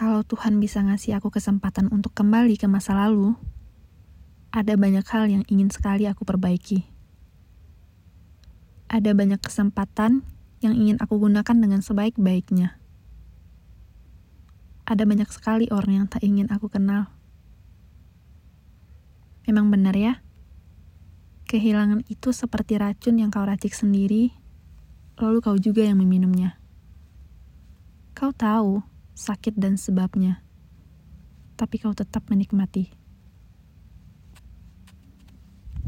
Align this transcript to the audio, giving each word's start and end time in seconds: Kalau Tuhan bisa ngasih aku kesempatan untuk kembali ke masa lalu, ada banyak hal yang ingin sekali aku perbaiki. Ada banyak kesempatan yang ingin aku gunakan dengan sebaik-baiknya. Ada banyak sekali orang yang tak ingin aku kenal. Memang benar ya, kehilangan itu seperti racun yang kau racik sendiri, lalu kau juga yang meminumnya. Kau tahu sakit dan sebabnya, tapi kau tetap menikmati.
Kalau 0.00 0.24
Tuhan 0.24 0.56
bisa 0.64 0.80
ngasih 0.80 1.20
aku 1.20 1.28
kesempatan 1.28 1.92
untuk 1.92 2.16
kembali 2.16 2.56
ke 2.56 2.64
masa 2.64 2.96
lalu, 2.96 3.36
ada 4.48 4.72
banyak 4.72 5.04
hal 5.04 5.28
yang 5.28 5.44
ingin 5.44 5.68
sekali 5.68 6.08
aku 6.08 6.24
perbaiki. 6.24 6.88
Ada 8.88 9.12
banyak 9.12 9.44
kesempatan 9.44 10.24
yang 10.64 10.72
ingin 10.72 10.96
aku 11.04 11.20
gunakan 11.20 11.52
dengan 11.52 11.84
sebaik-baiknya. 11.84 12.80
Ada 14.88 15.04
banyak 15.04 15.28
sekali 15.28 15.68
orang 15.68 15.92
yang 15.92 16.06
tak 16.08 16.24
ingin 16.24 16.48
aku 16.48 16.72
kenal. 16.72 17.12
Memang 19.44 19.68
benar 19.68 19.92
ya, 20.00 20.24
kehilangan 21.44 22.08
itu 22.08 22.32
seperti 22.32 22.80
racun 22.80 23.20
yang 23.20 23.28
kau 23.28 23.44
racik 23.44 23.76
sendiri, 23.76 24.32
lalu 25.20 25.44
kau 25.44 25.60
juga 25.60 25.84
yang 25.84 26.00
meminumnya. 26.00 26.56
Kau 28.16 28.32
tahu 28.32 28.80
sakit 29.20 29.60
dan 29.60 29.76
sebabnya, 29.76 30.40
tapi 31.60 31.76
kau 31.76 31.92
tetap 31.92 32.24
menikmati. 32.32 32.88